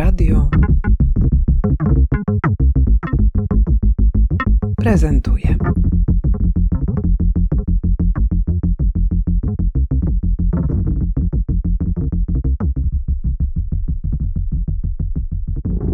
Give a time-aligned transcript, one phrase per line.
[0.00, 0.48] Radio
[4.76, 5.56] prezentuje.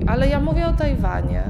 [0.07, 1.45] Ale ja mówię o Tajwanie,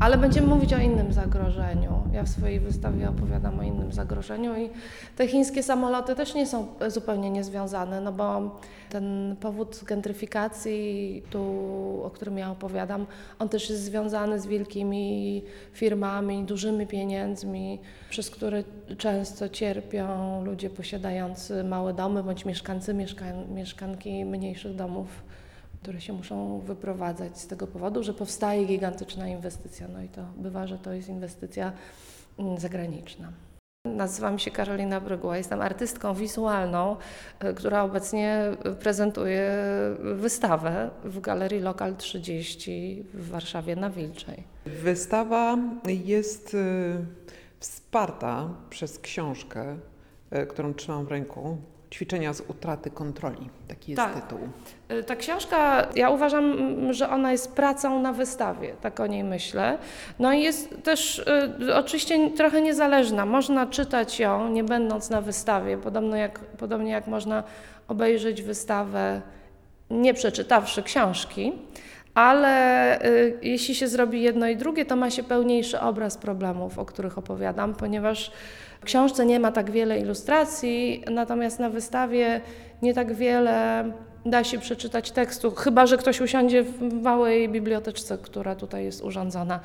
[0.00, 1.93] ale będziemy mówić o innym zagrożeniu.
[2.24, 4.70] W swojej wystawie opowiadam o innym zagrożeniu i
[5.16, 8.58] te chińskie samoloty też nie są zupełnie niezwiązane, no bo
[8.90, 11.42] ten powód gentryfikacji, tu,
[12.04, 13.06] o którym ja opowiadam,
[13.38, 15.42] on też jest związany z wielkimi
[15.72, 17.78] firmami, dużymi pieniędzmi,
[18.10, 18.64] przez które
[18.98, 25.08] często cierpią ludzie posiadający małe domy bądź mieszkańcy, mieszka mieszkanki mniejszych domów
[25.84, 29.88] które się muszą wyprowadzać z tego powodu, że powstaje gigantyczna inwestycja.
[29.88, 31.72] No i to bywa, że to jest inwestycja
[32.38, 33.32] mm, zagraniczna.
[33.86, 36.96] Nazywam się Karolina Brygła, jestem artystką wizualną,
[37.44, 38.42] y, która obecnie
[38.80, 39.50] prezentuje
[40.14, 44.44] wystawę w Galerii Lokal 30 w Warszawie na Wilczej.
[44.66, 46.58] Wystawa jest y,
[47.58, 49.76] wsparta przez książkę,
[50.42, 51.58] y, którą trzymam w ręku.
[51.94, 53.50] Ćwiczenia z utraty kontroli.
[53.68, 54.14] Taki jest Tak.
[54.14, 54.38] tytuł.
[54.92, 56.56] Y, Ta książka, ja uważam,
[56.92, 59.78] że ona jest pracą na wystawie, tak o niej myślę.
[60.18, 61.18] No i jest też
[61.68, 63.26] y, oczywiście trochę niezależna.
[63.26, 67.42] Można czytać ją, nie będąc na wystawie, podobno jak, podobnie jak można
[67.88, 69.20] obejrzeć wystawę,
[69.90, 71.52] nie przeczytawszy książki.
[72.14, 76.84] Ale y, jeśli się zrobi jedno i drugie, to ma się pełniejszy obraz problemów, o
[76.84, 78.32] których opowiadam, ponieważ
[78.80, 82.40] w książce nie ma tak wiele ilustracji, natomiast na wystawie
[82.82, 83.84] nie tak wiele
[84.26, 89.60] da się przeczytać tekstu, chyba że ktoś usiądzie w małej biblioteczce, która tutaj jest urządzona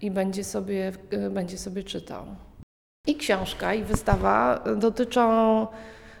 [0.00, 2.24] i będzie sobie, y, będzie sobie czytał.
[3.06, 5.66] I książka, i wystawa dotyczą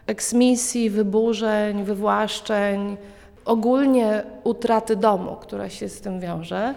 [0.06, 2.96] eksmisji, wyburzeń, wywłaszczeń,
[3.44, 6.74] ogólnie utraty domu, która się z tym wiąże.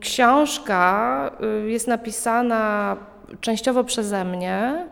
[0.00, 1.30] Książka
[1.64, 2.96] y, jest napisana
[3.40, 4.86] częściowo przeze mnie,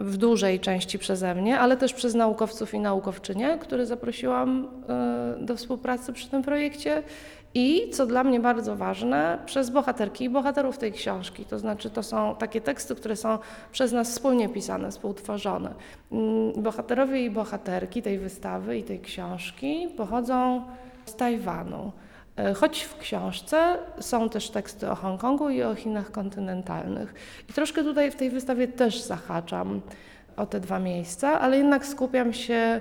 [0.00, 4.68] w dużej części przeze mnie, ale też przez naukowców i naukowczynie, które zaprosiłam
[5.40, 7.02] y, do współpracy przy tym projekcie
[7.54, 11.44] i, co dla mnie bardzo ważne, przez bohaterki i bohaterów tej książki.
[11.44, 13.38] To znaczy, to są takie teksty, które są
[13.72, 15.74] przez nas wspólnie pisane, współtworzone.
[16.12, 20.62] Mm, Bohaterowie i bohaterki tej wystawy i tej książki pochodzą
[21.04, 21.92] z Tajwanu.
[22.36, 27.14] E, Choć w książce są też teksty o Hongkongu i o Chinach kontynentalnych.
[27.50, 29.80] I troszkę tutaj w tej wystawie też zahaczam
[30.36, 32.80] o te dwa miejsca, ale jednak skupiam się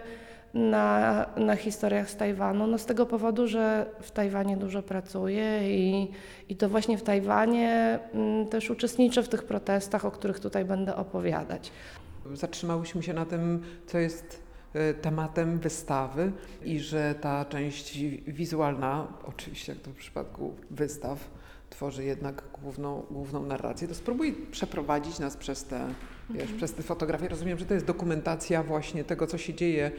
[0.53, 6.11] na, na historiach z Tajwanu, no z tego powodu, że w Tajwanie dużo pracuję i,
[6.49, 10.95] i to właśnie w Tajwanie mm, też uczestniczę w tych protestach, o których tutaj będę
[10.95, 11.71] opowiadać.
[12.33, 14.43] Zatrzymałyśmy się na tym, co jest
[14.75, 16.31] y, tematem wystawy
[16.63, 21.29] i że ta część wizualna, oczywiście jak to w przypadku wystaw,
[21.69, 23.87] tworzy jednak główną, główną narrację.
[23.87, 25.87] To spróbuj przeprowadzić nas przez te,
[26.29, 27.27] wiesz, przez te fotografie.
[27.27, 29.91] Rozumiem, że to jest dokumentacja właśnie tego, co się dzieje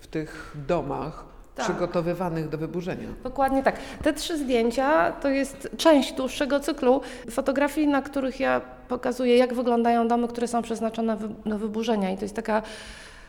[0.00, 1.24] w tych domach
[1.54, 1.64] Tak.
[1.64, 3.08] przygotowywanych do wyburzenia.
[3.22, 3.76] Dokładnie tak.
[4.02, 7.00] Te trzy zdjęcia to jest część dłuższego cyklu
[7.30, 11.16] fotografii, na których ja pokazuję, jak wyglądają domy, które są przeznaczone
[11.46, 12.10] do wyburzenia.
[12.10, 12.62] I to jest taka,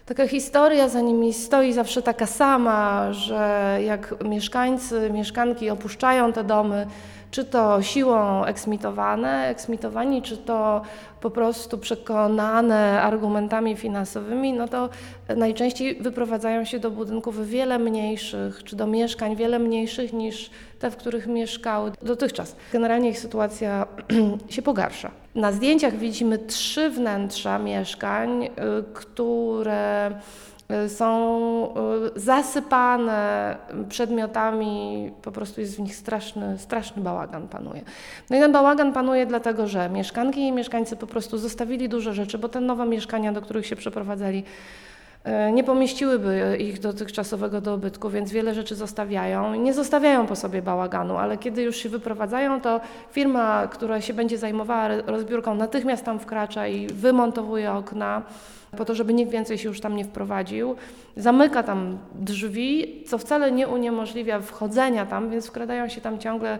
[0.06, 6.88] taka historia, za nimi stoi zawsze taka sama, że jak mieszkańcy, mieszkanki opuszczają te domy,
[7.31, 10.81] czy to siłą eksmitowane, eksmitowani, czy to
[11.22, 14.90] po prostu przekonane argumentami finansowymi, no to
[15.35, 20.95] najczęściej wyprowadzają się do budynków wiele mniejszych, czy do mieszkań wiele mniejszych niż te, w
[20.95, 22.56] których mieszkały dotychczas.
[22.73, 23.88] Generalnie ich sytuacja
[24.50, 25.20] się pogarsza.
[25.35, 28.49] Na zdjęciach widzimy trzy wnętrza mieszkań, y,
[28.93, 30.11] które
[30.85, 31.73] y, są
[32.15, 33.55] y, zasypane
[33.89, 37.81] przedmiotami, po prostu jest w nich straszny, straszny bałagan panuje.
[38.29, 42.37] No i ten bałagan panuje dlatego, że mieszkanki i mieszkańcy po prostu zostawili dużo rzeczy,
[42.37, 44.43] bo te nowe mieszkania, do których się przeprowadzali,
[45.53, 49.55] nie pomieściłyby ich dotychczasowego dobytku, więc wiele rzeczy zostawiają.
[49.55, 52.81] Nie zostawiają po sobie bałaganu, ale kiedy już się wyprowadzają, to
[53.11, 58.22] firma, która się będzie zajmowała rozbiórką, natychmiast tam wkracza i wymontowuje okna
[58.78, 60.75] po to, żeby nikt więcej się już tam nie wprowadził.
[61.17, 66.59] Zamyka tam drzwi, co wcale nie uniemożliwia wchodzenia tam, więc wkradają się tam ciągle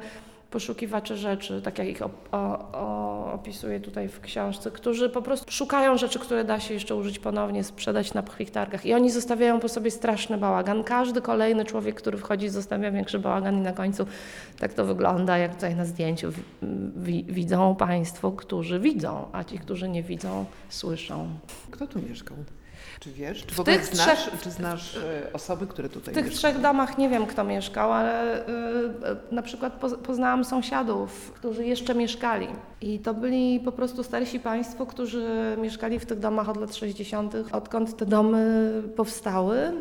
[0.52, 6.20] poszukiwacze rzeczy, tak jak ich op- opisuję tutaj w książce, którzy po prostu szukają rzeczy,
[6.20, 8.86] które da się jeszcze użyć ponownie, sprzedać na pchlich targach.
[8.86, 10.84] I oni zostawiają po sobie straszny bałagan.
[10.84, 14.06] Każdy kolejny człowiek, który wchodzi, zostawia większy bałagan i na końcu
[14.60, 16.44] tak to wygląda, jak tutaj na zdjęciu wi-
[16.96, 21.28] wi- widzą Państwo, którzy widzą, a ci, którzy nie widzą, słyszą.
[21.72, 22.38] Kto tu mieszkał?
[23.00, 26.26] Czy wiesz, czy w, tych znasz, trzech- czy znasz e, osoby, które tutaj W tych
[26.26, 26.54] mieszkają?
[26.54, 28.52] trzech domach nie wiem, kto mieszkał, ale y,
[29.32, 32.48] na przykład poz- poznałam sąsiadów, którzy jeszcze mieszkali.
[32.82, 37.34] I to byli po prostu starsi państwo, którzy mieszkali w tych domach od lat 60.,
[37.52, 39.72] odkąd te domy powstały.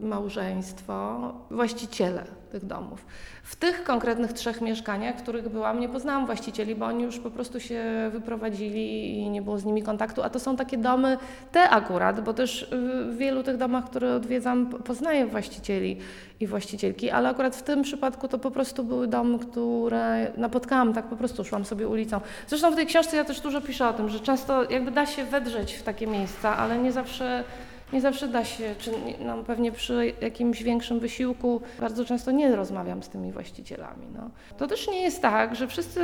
[0.00, 1.18] Małżeństwo,
[1.50, 3.06] właściciele tych domów.
[3.48, 7.30] W tych konkretnych trzech mieszkaniach, w których byłam, nie poznałam właścicieli, bo oni już po
[7.30, 10.22] prostu się wyprowadzili i nie było z nimi kontaktu.
[10.22, 11.18] A to są takie domy,
[11.52, 12.68] te akurat, bo też
[13.08, 15.96] w wielu tych domach, które odwiedzam, po- poznaję właścicieli
[16.40, 21.04] i właścicielki, ale akurat w tym przypadku to po prostu były domy, które napotkałam, tak
[21.06, 22.20] po prostu szłam sobie ulicą.
[22.48, 25.24] Zresztą w tej książce ja też dużo piszę o tym, że często jakby da się
[25.24, 27.44] wedrzeć w takie miejsca, ale nie zawsze
[27.92, 28.90] nie zawsze da się, czy
[29.20, 34.06] no pewnie przy jakimś większym wysiłku bardzo często nie rozmawiam z tymi właścicielami.
[34.14, 34.30] No.
[34.58, 36.00] To też nie jest tak, że wszyscy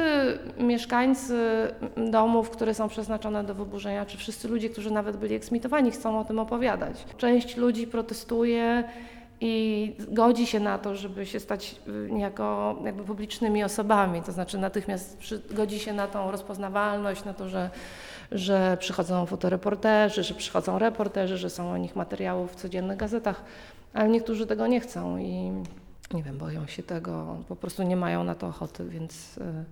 [0.58, 1.34] mieszkańcy
[1.96, 6.24] domów, które są przeznaczone do wyburzenia, czy wszyscy ludzie, którzy nawet byli eksmitowani, chcą o
[6.24, 7.04] tym opowiadać.
[7.16, 8.84] Część ludzi protestuje
[9.40, 14.58] i godzi się na to, żeby się stać y, niejako jakby publicznymi osobami, to znaczy
[14.58, 17.70] natychmiast godzi się na tą rozpoznawalność, na to, że
[18.32, 23.44] że przychodzą fotoreporterzy, że przychodzą reporterzy, że są o nich materiały w codziennych gazetach,
[23.94, 25.52] ale niektórzy tego nie chcą i
[26.14, 29.64] nie wiem, boją się tego, po prostu nie mają na to ochoty, więc y,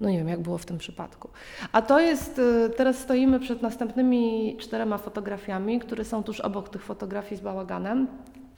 [0.00, 1.28] no nie wiem, jak było w tym przypadku.
[1.72, 6.82] A to jest, y, teraz stoimy przed następnymi czterema fotografiami, które są tuż obok tych
[6.82, 8.06] fotografii z bałaganem.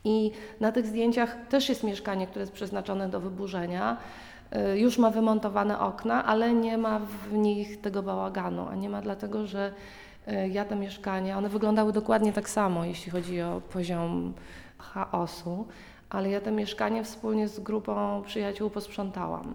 [0.04, 3.96] I na tych zdjęciach też jest mieszkanie, które jest przeznaczone do wyburzenia.
[4.54, 8.66] Y, Już ma wymontowane okna, ale nie ma w nich tego bałaganu.
[8.70, 9.72] A nie ma dlatego, że
[10.28, 14.32] y, ja te mieszkania, one wyglądały dokładnie tak samo, jeśli chodzi o poziom
[14.78, 15.66] chaosu,
[16.10, 19.54] ale ja te mieszkanie wspólnie z grupą przyjaciół posprzątałam.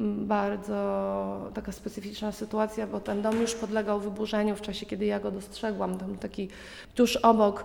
[0.00, 5.20] M, Bardzo taka specyficzna sytuacja, bo ten dom już podlegał wyburzeniu w czasie, kiedy ja
[5.20, 5.98] go dostrzegłam.
[5.98, 6.48] Tam taki
[6.94, 7.64] tuż obok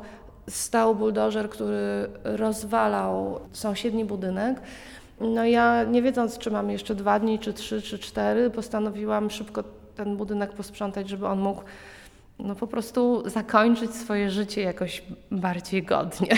[0.50, 4.62] stał buldożer, który rozwalał sąsiedni budynek.
[5.22, 9.64] No ja nie wiedząc, czy mam jeszcze dwa dni, czy trzy, czy cztery, postanowiłam szybko
[9.96, 11.64] ten budynek posprzątać, żeby on mógł
[12.40, 16.38] no po prostu zakończyć swoje życie jakoś bardziej godnie.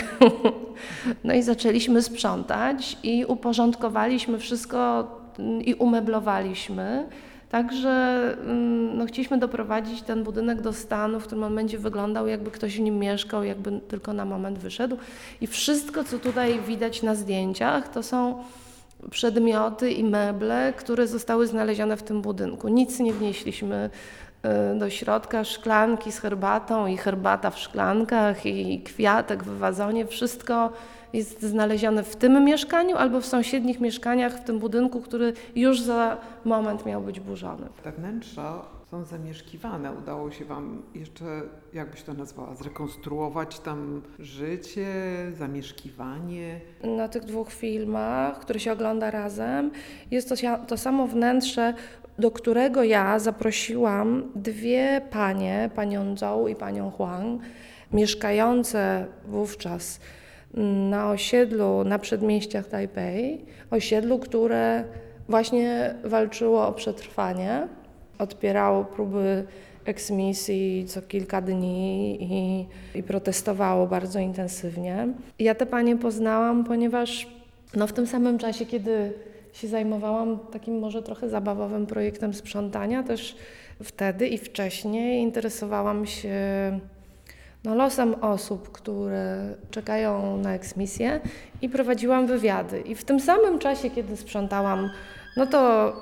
[1.24, 7.08] No i zaczęliśmy sprzątać i uporządkowaliśmy wszystko mm, i umeblowaliśmy.
[7.50, 7.90] Także
[8.42, 12.76] mm, no, chcieliśmy doprowadzić ten budynek do stanu, w którym on będzie wyglądał, jakby ktoś
[12.76, 14.96] w nim mieszkał, jakby tylko na moment wyszedł.
[15.40, 18.44] I wszystko, co tutaj widać na zdjęciach, to są
[19.10, 22.68] przedmioty i meble, które zostały znalezione w tym budynku.
[22.68, 23.90] Nic nie wnieśliśmy
[24.74, 30.06] y, do środka, szklanki z herbatą i herbata w szklankach i kwiatek w wazonie.
[30.06, 30.72] Wszystko
[31.12, 36.16] jest znalezione w tym mieszkaniu albo w sąsiednich mieszkaniach w tym budynku, który już za
[36.44, 37.66] moment miał być burzony.
[37.82, 39.92] Te wnętrza są zamieszkiwane.
[39.92, 41.24] Udało się Wam jeszcze,
[41.72, 44.86] jakbyś to nazwała, zrekonstruować tam życie,
[45.32, 46.60] zamieszkiwanie.
[46.84, 49.70] Na tych dwóch filmach, które się ogląda razem,
[50.10, 50.34] jest to,
[50.66, 51.74] to samo wnętrze,
[52.18, 57.42] do którego ja zaprosiłam dwie panie, panią Zhou i panią Huang,
[57.92, 60.00] mieszkające wówczas
[60.90, 64.84] na osiedlu na przedmieściach Tajpej, osiedlu, które
[65.28, 67.68] właśnie walczyło o przetrwanie,
[68.20, 69.44] odpierało próby
[69.84, 72.66] eksmisji co kilka dni i,
[72.98, 75.08] i protestowało bardzo intensywnie.
[75.38, 77.26] Ja te panie poznałam, ponieważ
[77.76, 79.12] no, w tym samym czasie, kiedy
[79.52, 83.36] się zajmowałam takim może trochę zabawowym projektem sprzątania, też
[83.82, 86.38] wtedy i wcześniej interesowałam się
[87.64, 91.20] no, losem osób, które czekają na eksmisję
[91.62, 92.80] i prowadziłam wywiady.
[92.80, 94.90] I w tym samym czasie, kiedy sprzątałam,
[95.36, 95.92] no to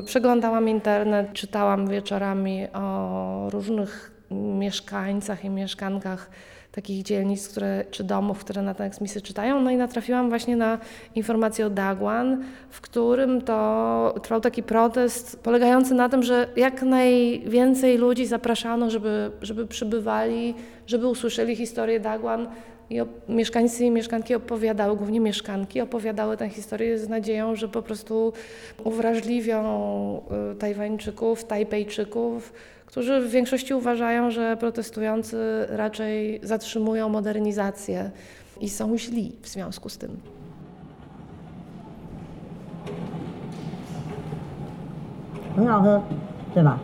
[0.00, 6.30] y, przeglądałam internet, czytałam wieczorami o różnych mieszkańcach i mieszkankach
[6.76, 9.60] takich dzielnic, które, czy domów, które na tę eksmisję czytają.
[9.60, 10.78] No i natrafiłam właśnie na
[11.14, 17.98] informację o Dagłan, w którym to trwał taki protest polegający na tym, że jak najwięcej
[17.98, 20.54] ludzi zapraszano, żeby, żeby przybywali,
[20.86, 22.48] żeby usłyszeli historię Dagłan.
[22.89, 27.81] I op- mieszkańcy i mieszkanki opowiadały, głównie mieszkanki, opowiadały tę historię z nadzieją, że po
[27.81, 28.33] prostu
[28.83, 29.61] uwrażliwią
[30.51, 32.53] y, Tajwańczyków, Tajpejczyków,
[32.85, 35.37] którzy w większości uważają, że protestujący
[35.69, 38.11] raczej zatrzymują modernizację
[38.61, 40.17] i są źli w związku z tym.
[45.55, 46.01] 很好喝，
[46.53, 46.79] 对吧？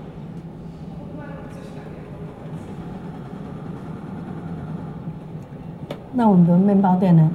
[6.13, 7.29] 那我们的面包店呢？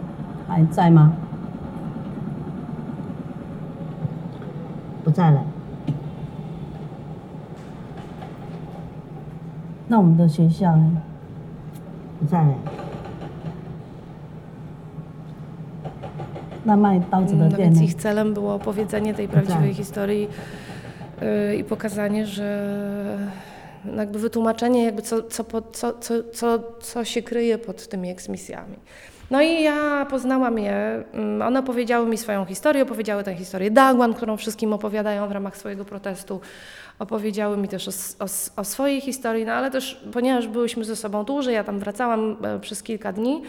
[0.48, 1.12] 还在吗？
[5.04, 5.42] 不在了。
[9.88, 11.02] 那我们的学校呢？
[12.18, 12.54] 不在嘞。
[16.64, 17.86] 那卖刀子的 No 店 więc 呢？
[17.86, 20.28] ich celem było opowiedzenie tej prawdziwej historii
[21.22, 23.18] y, i pokazanie, że
[23.91, 28.75] no jakby wytłumaczenie, jakby co, co, co, co, co, co się kryje pod tymi eksmisjami.
[29.31, 31.03] No i ja poznałam je.
[31.13, 35.57] mm, One opowiedziały mi swoją historię, opowiedziały tę historię Dagłan, którą wszystkim opowiadają w ramach
[35.57, 36.41] swojego protestu.
[36.99, 37.91] Opowiedziały mi też o,
[38.25, 42.37] o, o swojej historii, no ale też, ponieważ byłyśmy ze sobą dłużej, ja tam wracałam
[42.43, 43.41] e, przez kilka dni,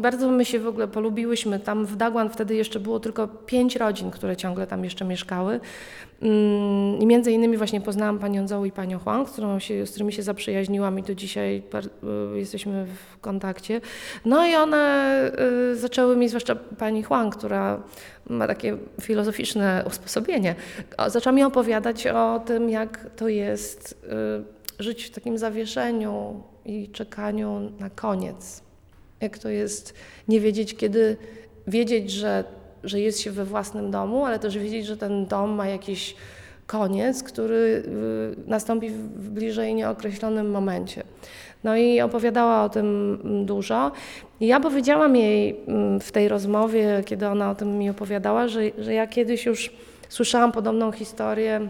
[0.00, 1.60] bardzo my się w ogóle polubiłyśmy.
[1.60, 5.60] Tam w Dagłan wtedy jeszcze było tylko pięć rodzin, które ciągle tam jeszcze mieszkały.
[6.22, 9.90] Mm, I między innymi właśnie poznałam panią Zoe i panią Huang, z, którą się, z
[9.90, 11.62] którymi się zaprzyjaźniłam i do dzisiaj
[12.34, 13.80] y, jesteśmy w kontakcie.
[14.24, 15.32] No i one
[15.72, 17.82] y, zaczęły mi, zwłaszcza pani Huang, która
[18.30, 20.54] ma takie filozoficzne usposobienie,
[21.06, 24.04] zaczęła mi opowiadać o tym, jak to jest
[24.78, 28.71] y, żyć w takim zawieszeniu i czekaniu na koniec
[29.22, 29.94] jak to jest
[30.28, 31.16] nie wiedzieć, kiedy
[31.66, 32.44] wiedzieć, że,
[32.84, 36.14] że jest się we własnym domu, ale też wiedzieć, że ten dom ma jakiś
[36.66, 37.82] koniec, który
[38.46, 41.02] y, nastąpi w bliżej nieokreślonym momencie.
[41.64, 43.92] No i opowiadała o tym mm, dużo.
[44.40, 48.60] I ja powiedziałam jej mm, w tej rozmowie, kiedy ona o tym mi opowiadała, że,
[48.78, 49.70] że ja kiedyś już
[50.08, 51.68] słyszałam podobną historię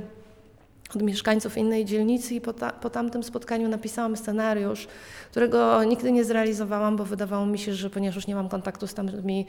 [0.96, 4.88] od mieszkańców innej dzielnicy i po, ta, po tamtym spotkaniu napisałam scenariusz,
[5.30, 8.94] którego nigdy nie zrealizowałam, bo wydawało mi się, że ponieważ już nie mam kontaktu z
[8.94, 9.46] tamtymi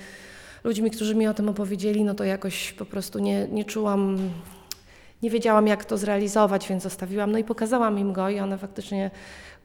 [0.64, 4.18] ludźmi, którzy mi o tym opowiedzieli, no to jakoś po prostu nie, nie czułam,
[5.22, 7.32] nie wiedziałam jak to zrealizować, więc zostawiłam.
[7.32, 9.12] No i pokazałam im go i one faktycznie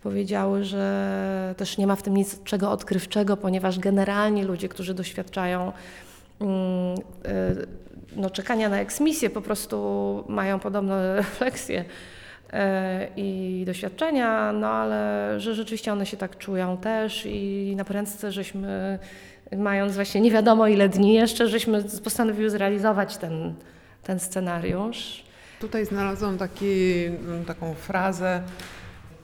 [0.03, 5.73] powiedziały, że też nie ma w tym nic czego odkrywczego, ponieważ generalnie ludzie, którzy doświadczają
[8.17, 11.85] no, czekania na eksmisję, po prostu mają podobne refleksje
[12.53, 18.33] e, i doświadczenia, no ale że rzeczywiście one się tak czują też i na prędce
[18.33, 18.99] żeśmy,
[19.57, 23.55] mając właśnie nie wiadomo ile dni jeszcze, żeśmy postanowiły zrealizować ten,
[24.03, 25.25] ten scenariusz.
[25.61, 28.43] Tutaj znalazłam taki, mm, taką frazę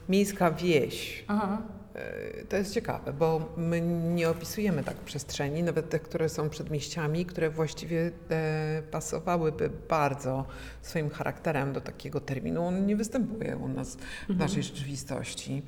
[0.09, 1.23] miejska wieś.
[1.27, 1.61] Aha.
[1.95, 3.81] E, To jest ciekawe, bo my
[4.15, 10.45] nie opisujemy tak przestrzeni, nawet te, które są przedmieściami, które właściwie e, pasowałyby bardzo
[10.81, 12.65] swoim charakterem do takiego terminu.
[12.65, 13.97] On nie występuje u nas
[14.29, 15.61] w naszej rzeczywistości.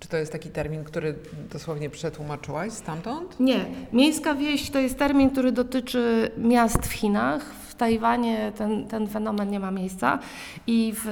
[0.00, 1.14] Czy to jest taki termin, który
[1.52, 3.40] dosłownie przetłumaczyłaś stamtąd?
[3.40, 7.63] Nie, miejska wieś to jest termin, który dotyczy miast w Chinach.
[7.74, 10.18] W Tajwanie ten, ten fenomen nie ma miejsca
[10.66, 11.02] i w,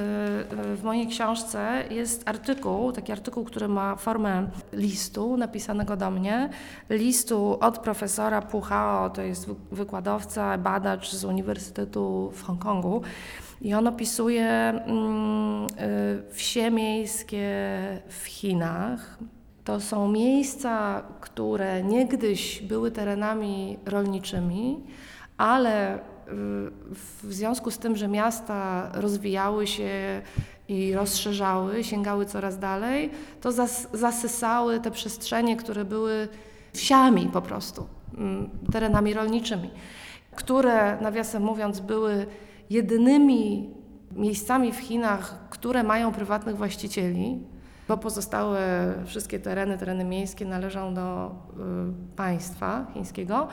[0.77, 6.49] w mojej książce jest artykuł, taki artykuł, który ma formę listu napisanego do mnie,
[6.89, 13.01] listu od profesora Puchao, to jest wy- wykładowca, badacz z Uniwersytetu w Hongkongu.
[13.61, 15.67] I on opisuje mm,
[16.29, 17.49] y, wsie miejskie
[18.07, 19.17] w Chinach.
[19.63, 24.83] To są miejsca, które niegdyś były terenami rolniczymi,
[25.37, 25.99] ale
[27.23, 30.21] w związku z tym, że miasta rozwijały się
[30.67, 33.11] i rozszerzały, sięgały coraz dalej,
[33.41, 36.27] to zas, zasysały te przestrzenie, które były
[36.73, 37.87] wsiami po prostu,
[38.17, 39.69] mm, terenami rolniczymi,
[40.35, 42.25] które nawiasem mówiąc były
[42.69, 43.69] jedynymi
[44.11, 47.39] miejscami w Chinach, które mają prywatnych właścicieli,
[47.87, 53.47] bo pozostałe wszystkie tereny, tereny miejskie należą do y, państwa chińskiego.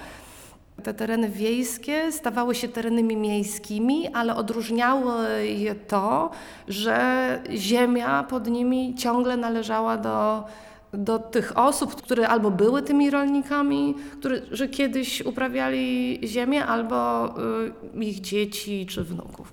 [0.83, 6.31] Te tereny wiejskie stawały się terenami miejskimi, ale odróżniało je to,
[6.69, 10.45] że ziemia pod nimi ciągle należała do,
[10.93, 17.29] do tych osób, które albo były tymi rolnikami, którzy kiedyś uprawiali ziemię, albo
[17.95, 19.53] y, ich dzieci czy wnuków.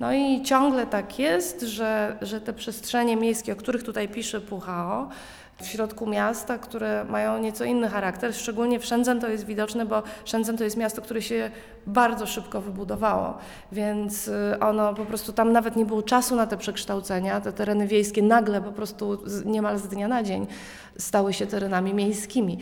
[0.00, 5.08] No i ciągle tak jest, że, że te przestrzenie miejskie, o których tutaj pisze Puchao,
[5.62, 8.34] w środku miasta, które mają nieco inny charakter.
[8.34, 11.50] Szczególnie w Shenzhen to jest widoczne, bo Shenzhen to jest miasto, które się
[11.86, 13.38] bardzo szybko wybudowało,
[13.72, 17.40] więc y, ono po prostu tam nawet nie było czasu na te przekształcenia.
[17.40, 20.46] Te tereny wiejskie nagle po prostu niemal z dnia na dzień
[20.98, 22.58] stały się terenami miejskimi.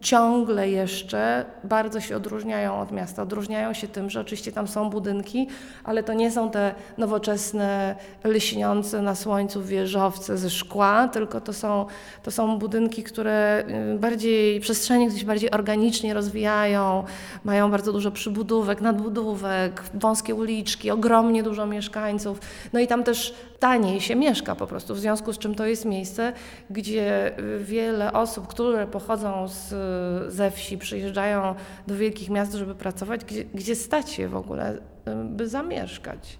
[0.00, 3.22] Ciągle jeszcze bardzo się odróżniają od miasta.
[3.22, 5.48] Odróżniają się tym, że oczywiście tam są budynki,
[5.84, 11.86] ale to nie są te nowoczesne, lśniące na słońcu wieżowce ze szkła, tylko to są,
[12.22, 17.04] to są budynki, które y, bardziej, przestrzenie gdzieś bardziej organicznie rozwijają,
[17.44, 18.10] mają bardzo dużo
[18.44, 22.40] przybudówek, nadbudówek, wąskie uliczki, ogromnie dużo mieszkańców.
[22.72, 25.84] No i tam też taniej się mieszka po prostu, w związku z czym to jest
[25.84, 26.32] miejsce,
[26.70, 29.74] gdzie wiele osób, które pochodzą z,
[30.32, 31.54] ze wsi, przyjeżdżają
[31.86, 34.78] do wielkich miast, żeby pracować, gdzie, gdzie stać się w ogóle,
[35.24, 36.38] by zamieszkać.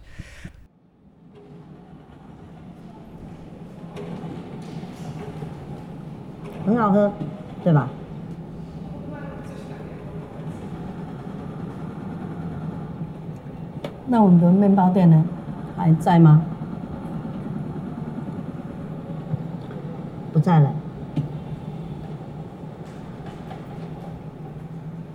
[7.64, 8.03] 很好
[14.06, 15.24] 那我们的面包店呢？
[15.76, 16.42] 还在吗？
[20.32, 20.70] 不在了。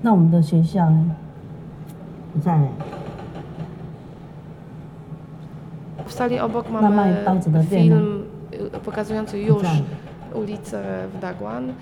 [0.01, 1.15] 那我们的学校呢？
[2.33, 2.67] 不在了。
[6.05, 8.23] W sali obok Mama mamy i bardzo film
[8.85, 9.63] pokazujący już
[10.33, 11.73] ulicę w Dagłan.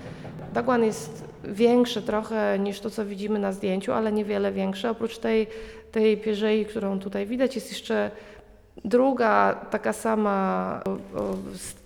[0.52, 4.88] Dagłan jest większy trochę niż to, co widzimy na zdjęciu, ale niewiele większy.
[4.88, 5.46] Oprócz tej,
[5.92, 8.10] tej pierzei, którą tutaj widać, jest jeszcze
[8.84, 10.80] druga, taka sama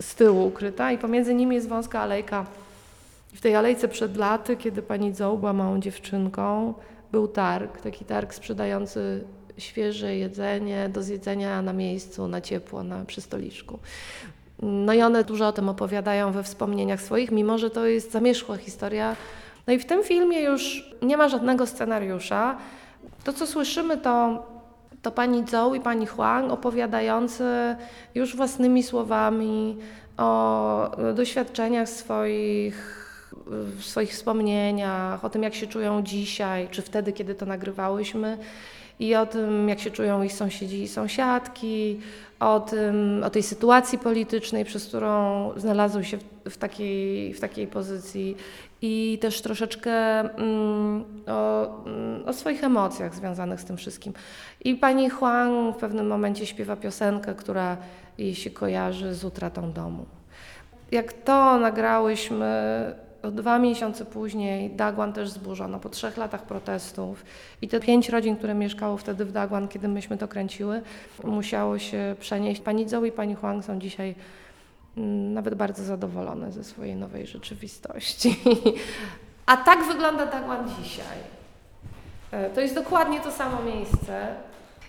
[0.00, 2.46] z, tyłu ukryta i pomiędzy nimi jest wąska alejka.
[3.34, 6.74] W tej alejce przed laty, kiedy pani Zoe była małą dziewczynką,
[7.12, 9.24] był targ, taki targ sprzedający
[9.58, 13.78] świeże jedzenie do zjedzenia na miejscu, na ciepło, na przy stoliczku.
[14.62, 18.56] No i one dużo o tym opowiadają we wspomnieniach swoich, mimo że to jest zamierzchła
[18.56, 19.16] historia.
[19.66, 22.56] No i w tym filmie już nie ma żadnego scenariusza.
[23.24, 24.46] To, co słyszymy, to,
[25.02, 27.44] to pani Zoe i pani Huang opowiadający
[28.14, 29.76] już własnymi słowami
[30.16, 33.01] o doświadczeniach swoich,
[33.76, 38.38] w swoich wspomnieniach, o tym, jak się czują dzisiaj, czy wtedy, kiedy to nagrywałyśmy
[39.00, 42.00] i o tym, jak się czują ich sąsiedzi i sąsiadki,
[42.40, 48.36] o, tym, o tej sytuacji politycznej, przez którą znalazły się w, takiej, w takiej pozycji
[48.82, 54.12] i też troszeczkę mm, o, mm, o swoich emocjach związanych z tym wszystkim.
[54.64, 57.76] I pani Huang w pewnym momencie śpiewa piosenkę, która
[58.18, 60.06] jej się kojarzy z utratą domu.
[60.90, 62.44] Jak to nagrałyśmy,
[63.30, 67.24] dwa miesiące później Dagłan też zburzono, po trzech latach protestów.
[67.62, 70.82] I te pięć rodzin, które mieszkało wtedy w Dagłan, kiedy myśmy to kręciły,
[71.24, 72.60] musiało się przenieść.
[72.60, 74.14] Pani Zoe i pani Huang są dzisiaj
[74.96, 78.36] mm, nawet bardzo zadowolone ze swojej nowej rzeczywistości.
[79.46, 81.18] A tak wygląda Dagłan dzisiaj.
[82.30, 84.34] E, To jest dokładnie to samo miejsce.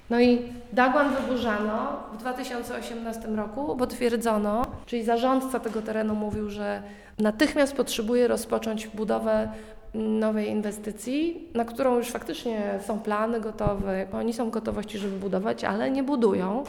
[0.10, 0.42] No i
[0.74, 6.82] Dagłan wyburzano w 2018 roku, bo twierdzono, czyli zarządca tego terenu mówił, że
[7.20, 9.50] natychmiast potrzebuje rozpocząć budowę
[9.94, 15.92] nowej inwestycji, na którą już faktycznie są plany gotowe, oni są gotowości, żeby budować, ale
[15.92, 16.64] nie budują.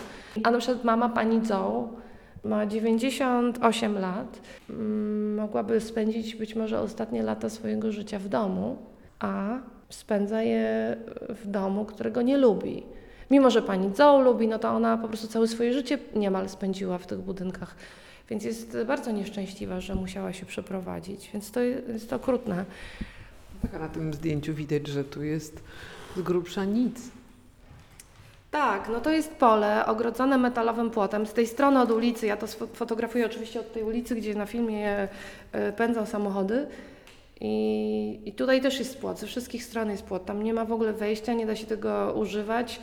[0.44, 1.88] A na przykład mama pani Zoe
[2.44, 8.77] ma 98 lat, mm, mogłaby spędzić być może ostatnie lata swojego życia w domu,
[9.18, 10.97] a spędza je
[11.29, 12.83] w domu, którego nie lubi.
[13.31, 16.99] Mimo, że pani Zoe lubi, no to ona po prostu całe swoje życie niemal spędziła
[16.99, 17.75] w tych budynkach.
[18.31, 21.31] Więc jest bardzo nieszczęśliwa, że musiała się przeprowadzić.
[21.33, 22.65] Więc to jest okrutne.
[23.63, 25.63] Tak, a na tym zdjęciu widać, że tu jest
[26.17, 27.01] z grubsza nic.
[28.51, 31.27] Tak, no to jest pole ogrodzone metalowym płotem.
[31.27, 35.09] Z tej strony od ulicy, ja to fotografuję oczywiście od tej ulicy, gdzie na filmie
[35.53, 36.67] e, pędzą samochody.
[37.41, 40.25] I, I tutaj też jest płot, ze wszystkich stron jest płot.
[40.25, 42.81] Tam nie ma w ogóle wejścia, nie da się tego używać.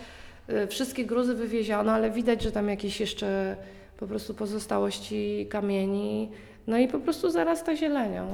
[0.54, 3.56] E, Wszystkie gruzy wywieziono, ale widać, że tam jakieś jeszcze
[3.98, 6.32] po prostu pozostałości kamieni.
[6.68, 8.28] No i po prostu zarasta zielenią.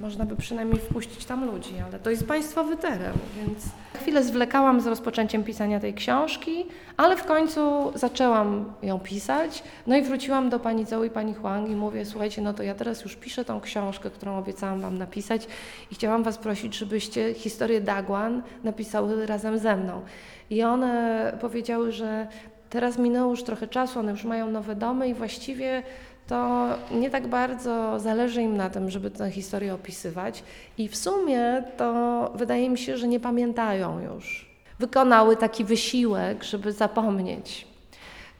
[0.00, 3.64] Można by przynajmniej wpuścić tam ludzi, ale to jest państwowy teren, więc
[4.02, 6.66] chwilę zwlekałam z rozpoczęciem pisania tej książki,
[6.96, 9.62] ale w końcu zaczęłam ją pisać.
[9.86, 12.74] No i wróciłam do pani Zoe i pani Huang i mówię, słuchajcie, no to ja
[12.74, 15.46] teraz już piszę tą książkę, którą obiecałam wam napisać
[15.90, 20.02] i chciałam was prosić, żebyście historię Dagłan napisały razem ze mną.
[20.50, 22.26] I one powiedziały, że
[22.70, 25.82] teraz minęło już trochę czasu, one już mają nowe domy i właściwie
[26.26, 30.44] to nie tak bardzo zależy im na tym, żeby tę historię opisywać.
[30.78, 34.52] I w sumie to wydaje mi się, że nie pamiętają już.
[34.78, 37.66] Wykonały taki wysiłek, żeby zapomnieć.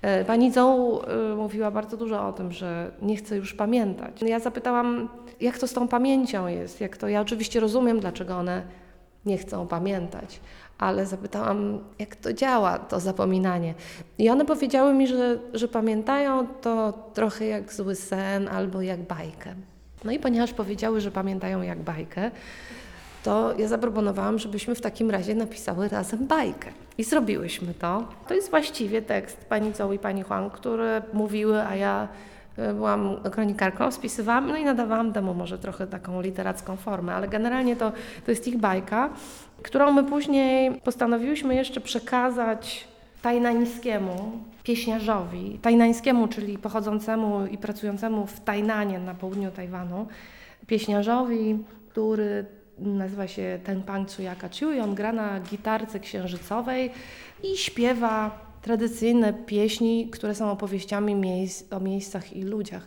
[0.02, 1.00] E, Pani Zoe
[1.32, 4.22] e, mówiła bardzo dużo o tym, że nie chce już pamiętać.
[4.22, 5.08] Ja zapytałam,
[5.40, 8.62] jak to z tą pamięcią jest, jak to, ja oczywiście rozumiem, dlaczego one
[9.26, 10.40] nie chcą pamiętać,
[10.78, 13.74] ale zapytałam, jak to działa, to zapominanie.
[14.18, 19.54] I one powiedziały mi, że, że pamiętają to trochę jak zły sen albo jak bajkę.
[20.04, 22.30] No i ponieważ powiedziały, że pamiętają jak bajkę,
[23.22, 26.70] to ja zaproponowałam, żebyśmy w takim razie napisały razem bajkę.
[26.98, 28.08] I zrobiłyśmy to.
[28.28, 32.08] To jest właściwie tekst pani Zoe i pani Huang, które mówiły, a ja
[32.74, 37.92] byłam kronikarką, spisywałam, no i nadawałam temu może trochę taką literacką formę, ale generalnie to,
[38.24, 39.10] to jest ich bajka,
[39.62, 42.88] którą my później postanowiłyśmy jeszcze przekazać
[43.22, 50.06] tajnańskiemu pieśniarzowi, tajnańskiemu, czyli pochodzącemu i pracującemu w Tajnanie na południu Tajwanu,
[50.66, 51.58] pieśniarzowi,
[51.90, 52.46] który
[52.78, 56.90] nazywa się Ten Pan Tsuyaka Chiu i on gra na gitarce księżycowej
[57.42, 58.30] i śpiewa
[58.62, 62.86] tradycyjne pieśni, które są opowieściami miejsc, o miejscach i ludziach.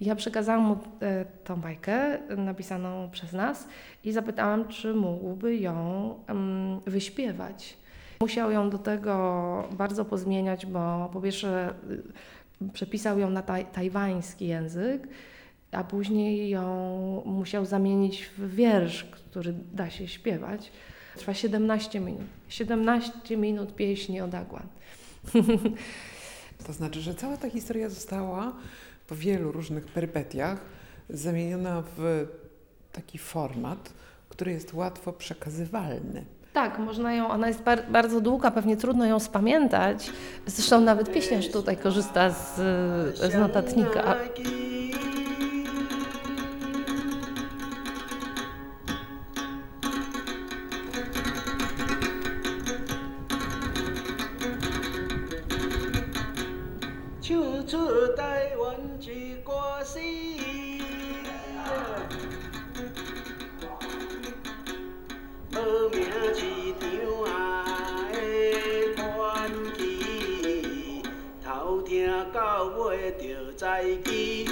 [0.00, 3.68] Ja przekazałam mu e, tą bajkę napisaną przez nas
[4.04, 7.76] i zapytałam, czy mógłby ją em, wyśpiewać.
[8.20, 11.74] Musiał ją do tego bardzo pozmieniać, bo po pierwsze
[12.62, 15.08] y, przepisał ją na taj, tajwański język,
[15.72, 20.72] a później ją musiał zamienić w wiersz, który da się śpiewać.
[21.16, 22.22] Trwa 17 minut.
[22.48, 24.66] 17 minut pieśni o Dagłan.
[26.66, 28.52] To znaczy, że cała ta historia została
[29.08, 30.58] po wielu różnych perypetiach
[31.10, 32.26] zamieniona w
[32.92, 33.92] taki format,
[34.28, 36.24] który jest łatwo przekazywalny.
[36.52, 40.10] Tak, można ją, ona jest bar, bardzo długa, pewnie trudno ją spamiętać.
[40.46, 42.56] Zresztą nawet pieśniarz tutaj korzysta z,
[43.16, 44.16] z notatnika.
[57.70, 57.78] 出
[58.16, 59.52] 台湾一歌
[59.84, 60.00] 词，
[65.52, 65.60] 报
[65.92, 66.00] 名
[66.34, 66.82] 一场
[67.26, 67.30] 啊
[68.12, 68.18] 的
[68.96, 71.00] 传奇，
[71.44, 73.64] 头听到尾就知
[74.02, 74.48] 记，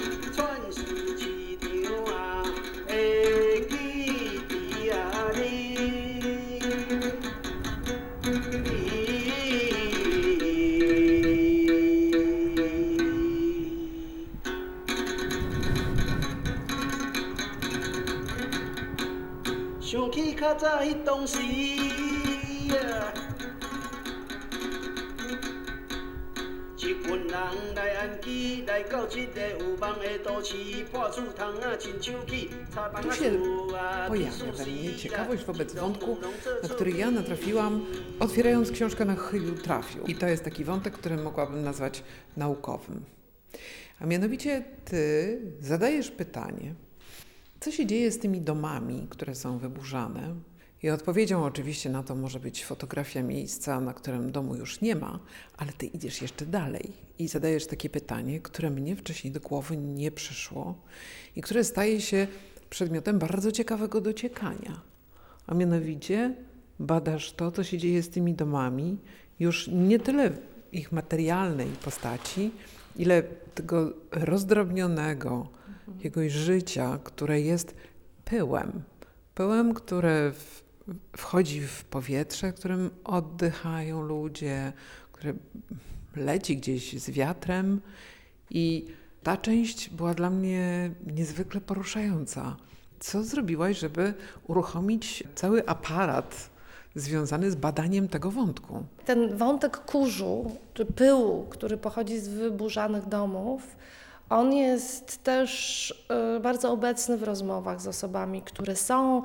[27.34, 36.17] 人来安基，来到这个有梦的都市，破厝窗啊，亲像起，插班 Tu 啊， się 树啊， pojawia we mnie ciekawość wobec wątku,
[36.63, 37.86] na który ja natrafiłam,
[38.19, 40.04] otwierając książkę na chyju trafiu.
[40.08, 42.04] I to jest taki wątek, który mogłabym nazwać
[42.38, 43.04] naukowym.
[43.99, 46.73] A mianowicie ty zadajesz pytanie,
[47.60, 50.36] co się dzieje z tymi domami, które są wyburzane?
[50.83, 55.19] i odpowiedzią oczywiście na to może być fotografia miejsca, na którym domu już nie ma,
[55.57, 60.11] ale ty idziesz jeszcze dalej i zadajesz takie pytanie, które mnie wcześniej do głowy nie
[60.11, 60.75] przyszło
[61.37, 62.27] i które staje się
[62.71, 64.81] przedmiotem bardzo ciekawego dociekania.
[65.47, 66.35] A mianowicie
[66.79, 68.99] badasz to, co się dzieje z tymi domami,
[69.41, 70.31] już nie tyle
[70.73, 72.51] ich materialnej postaci,
[72.97, 73.23] ile
[73.55, 75.49] tego rozdrobnionego
[75.97, 77.75] jakiegoś życia, które jest
[78.25, 78.83] pyłem.
[79.35, 80.67] Pyłem, które w,
[81.16, 84.72] wchodzi w powietrze, którym oddychają ludzie,
[85.12, 85.33] które
[86.16, 87.81] leci gdzieś z wiatrem.
[88.51, 88.87] I
[89.22, 92.57] ta część była dla mnie niezwykle poruszająca.
[93.01, 94.14] Co zrobiłaś, żeby
[94.46, 96.51] uruchomić cały aparat
[96.94, 98.85] związany z badaniem tego wątku?
[99.05, 103.77] Ten wątek kurzu czy pyłu, który pochodzi z wyburzanych domów,
[104.31, 105.90] on jest też
[106.37, 109.22] y, bardzo obecny w rozmowach z osobami, które są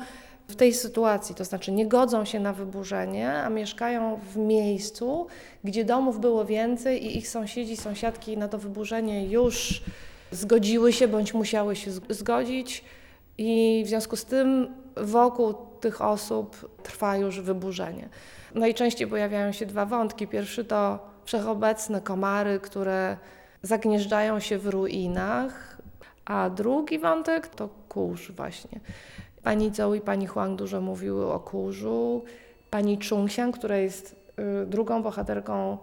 [0.48, 5.28] w tej sytuacji, to znaczy nie godzą się na wyburzenie, a mieszkają w miejscu,
[5.64, 9.84] gdzie domów było więcej i ich sąsiedzi, sąsiadki na to wyburzenie już
[10.32, 12.84] zgodziły się bądź musiały się zgodzić
[13.38, 18.10] i w związku z tym wokół tych osób trwa już wyburzenie.
[18.56, 20.28] Najczęściej pojawiają się dwa wątki.
[20.28, 23.18] Pierwszy to wszechobecne komary, które
[23.62, 25.78] zagnieżdżają się w ruinach,
[26.26, 28.80] a drugi wątek to kurz właśnie.
[29.44, 32.24] Pani Zoe i pani Huang dużo mówiły o kurzu.
[32.70, 34.16] Pani Chungxiang, która jest
[34.64, 35.78] y, drugą bohaterką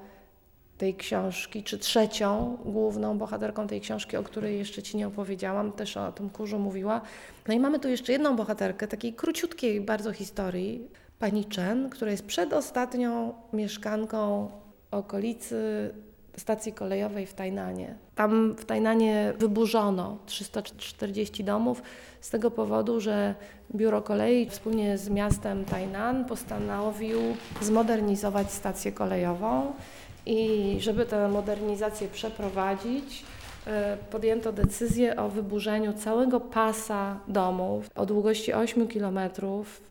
[0.78, 5.96] tej książki, czy trzecią główną bohaterką tej książki, o której jeszcze Ci nie opowiedziałam, też
[5.96, 7.00] o tym kurzu mówiła.
[7.48, 12.26] No i mamy tu jeszcze jedną bohaterkę, takiej króciutkiej bardzo historii, pani Chen, która jest
[12.26, 14.50] przedostatnią mieszkanką
[14.90, 15.90] okolicy
[16.36, 17.94] stacji kolejowej w Tajnanie.
[18.14, 21.82] Tam w Tajnanie wyburzono 340 domów
[22.20, 23.34] z tego powodu, że
[23.74, 27.18] biuro kolei wspólnie z miastem Tajnan postanowił
[27.60, 29.72] zmodernizować stację kolejową
[30.26, 33.24] i żeby tę modernizację przeprowadzić,
[34.10, 39.20] podjęto decyzję o wyburzeniu całego pasa domów o długości 8 km.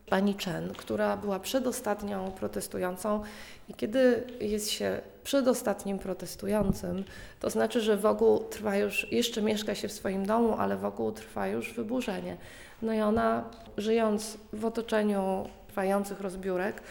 [0.08, 3.22] Pani Chen, która była przedostatnią protestującą
[3.68, 7.04] i kiedy jest się przedostatnim protestującym,
[7.40, 11.48] to znaczy, że wokół trwa już, jeszcze mieszka się w swoim domu, ale wokół trwa
[11.48, 12.36] już wyburzenie.
[12.82, 13.44] No i ona,
[13.76, 16.82] żyjąc w otoczeniu trwających rozbiórek,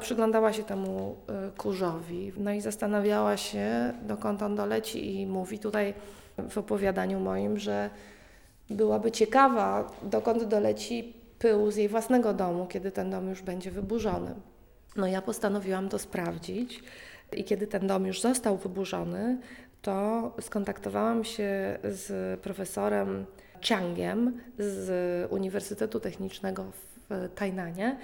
[0.00, 1.16] przyglądała się temu
[1.48, 5.94] y, kurzowi, no i zastanawiała się, dokąd on doleci i mówi tutaj
[6.48, 7.90] w opowiadaniu moim, że
[8.70, 14.34] byłaby ciekawa, dokąd doleci pył z jej własnego domu, kiedy ten dom już będzie wyburzony.
[14.96, 16.82] No ja postanowiłam to sprawdzić
[17.32, 19.38] I kiedy ten dom już został wyburzony,
[19.82, 23.26] to skontaktowałam się z profesorem
[23.60, 26.64] Chiangiem z Uniwersytetu Technicznego
[27.10, 27.96] w Tajnanie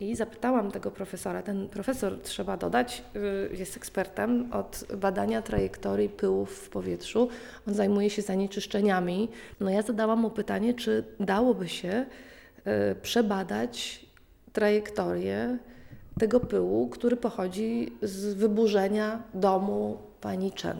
[0.00, 1.42] i zapytałam tego profesora.
[1.42, 3.04] Ten profesor, trzeba dodać,
[3.52, 7.28] y, jest ekspertem od badania trajektorii pyłów w powietrzu.
[7.68, 9.28] On zajmuje się zanieczyszczeniami.
[9.60, 12.06] No ja zadałam mu pytanie, czy dałoby się
[12.66, 14.06] y, przebadać
[14.52, 15.58] trajektorię
[16.18, 20.76] tego pyłu, który pochodzi z wyburzenia domu pani Chen.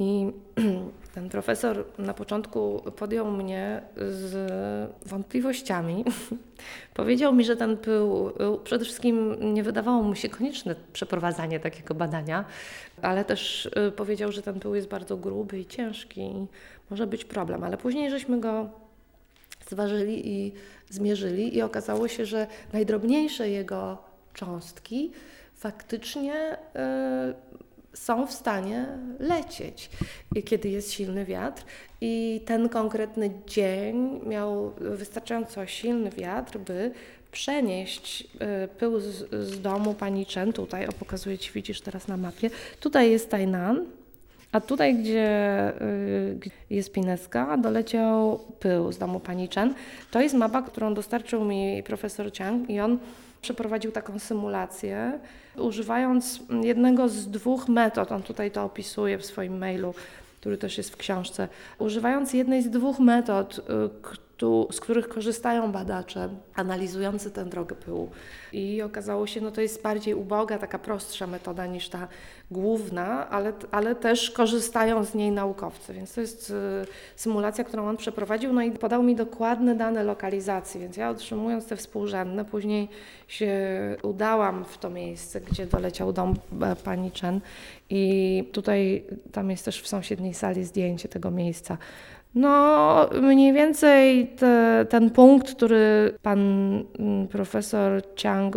[0.00, 0.32] I
[1.14, 4.50] ten profesor na początku podjął mnie z
[5.06, 6.04] wątpliwościami.
[6.94, 8.32] Powiedział mi, że ten pył,
[8.64, 12.44] przede wszystkim nie wydawało mu się konieczne przeprowadzanie takiego badania,
[13.02, 16.46] ale też y, powiedział, że ten pył jest bardzo gruby i ciężki i
[16.90, 17.64] może być problem.
[17.64, 18.70] Ale później żeśmy go
[19.68, 20.52] zważyli i
[20.90, 23.98] zmierzyli i okazało się, że najdrobniejsze jego
[24.34, 25.10] cząstki
[25.54, 27.49] faktycznie y,
[27.94, 28.86] są w stanie
[29.18, 29.90] lecieć,
[30.44, 31.64] kiedy jest silny wiatr.
[32.00, 36.90] I ten konkretny dzień miał wystarczająco silny wiatr, by
[37.32, 38.22] przenieść
[38.64, 40.52] y, pył z, z domu pani Chen.
[40.52, 42.50] Tutaj, o pokazuję Ci, widzisz teraz na mapie.
[42.80, 43.86] Tutaj jest Tainan,
[44.52, 49.74] a tutaj, gdzie y, gdzie jest Pineska, doleciał pył z domu pani Chen.
[50.10, 52.98] To jest mapa, którą dostarczył mi profesor Chiang i on
[53.42, 55.18] przeprowadził taką symulację,
[55.56, 59.94] używając jednego z dwóch metod, on tutaj to opisuje w swoim mailu,
[60.40, 63.60] który też jest w książce, używając jednej z dwóch metod,
[64.40, 68.10] któ- z których korzystają badacze analizujący tę drogę pyłu.
[68.52, 72.08] I okazało się, no to jest bardziej uboga, taka prostsza metoda niż ta
[72.50, 75.94] główna, ale, ale też korzystają z niej naukowcy.
[75.94, 76.54] Więc to jest y,
[77.16, 81.76] symulacja, którą on przeprowadził, no i podał mi dokładne dane lokalizacji, więc ja otrzymując te
[81.76, 82.88] współrzędne, później
[83.28, 83.50] się
[84.02, 87.40] udałam w to miejsce, gdzie doleciał dom e, pani Chen
[87.90, 91.78] i tutaj, tam jest też w sąsiedniej sali zdjęcie tego miejsca.
[92.34, 96.40] No, mniej więcej te, ten punkt, który pan
[96.98, 98.56] mm, profesor Chiang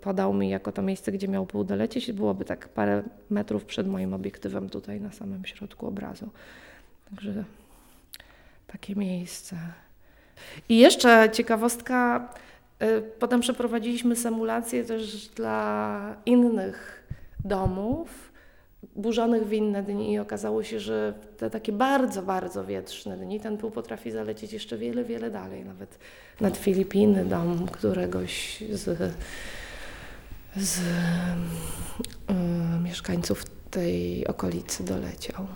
[0.00, 4.14] podał mi jako to miejsce, gdzie miał pół dolecieć, byłoby tak parę metrów przed moim
[4.14, 6.28] obiektywem tutaj na samym środku obrazu.
[7.10, 7.44] Także
[8.66, 9.56] takie miejsce.
[10.68, 12.28] I jeszcze ciekawostka,
[12.82, 17.06] y, potem przeprowadziliśmy symulację też dla innych
[17.44, 18.31] domów
[18.96, 23.58] burzonych w inne dni i okazało się, że te takie bardzo, bardzo wietrzne dni ten
[23.58, 25.98] pył potrafi zalecieć jeszcze wiele, wiele dalej, nawet
[26.40, 29.14] nad Filipiny, dom któregoś z,
[30.56, 30.82] z y,
[32.84, 35.46] mieszkańców tej okolicy doleciał.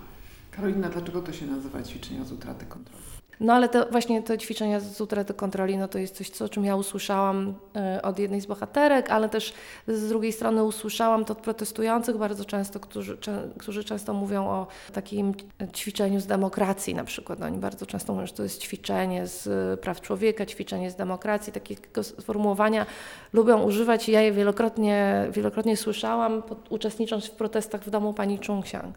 [0.50, 3.15] Karolina, dlaczego to się nazywa ćwiczenia z utraty kontroli?
[3.40, 6.48] No ale to właśnie te ćwiczenia z utraty kontroli, no to jest coś, co, o
[6.48, 7.54] czym ja usłyszałam
[7.98, 9.52] y, od jednej z bohaterek, ale też
[9.88, 13.18] z drugiej strony usłyszałam to od protestujących bardzo często, którzy,
[13.58, 15.34] którzy często mówią o takim
[15.74, 17.42] ćwiczeniu z demokracji na przykład.
[17.42, 21.52] Oni bardzo często mówią, że to jest ćwiczenie z praw człowieka, ćwiczenie z demokracji.
[21.52, 22.86] Takiego sformułowania
[23.32, 28.38] lubią używać i ja je wielokrotnie, wielokrotnie słyszałam, pod, uczestnicząc w protestach w domu pani
[28.46, 28.96] Chungxiang.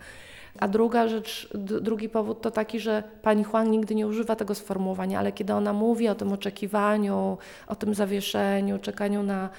[0.59, 1.49] A druga rzecz,
[1.81, 5.73] drugi powód to taki, że pani Huang nigdy nie używa tego sformułowania, ale kiedy ona
[5.73, 9.49] mówi o tym oczekiwaniu, o tym zawieszeniu, czekaniu na,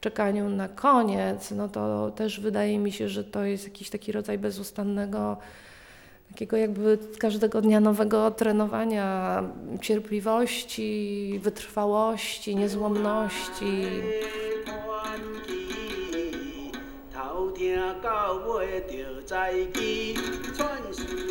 [0.00, 4.38] czekaniu na koniec, no to też wydaje mi się, że to jest jakiś taki rodzaj
[4.38, 5.36] bezustannego,
[6.28, 9.42] takiego jakby każdego dnia nowego trenowania
[9.80, 13.86] cierpliwości, wytrwałości, niezłomności.
[17.54, 19.34] 听到尾就知
[20.54, 21.29] 全是